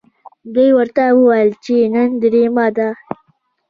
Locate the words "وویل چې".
1.15-1.75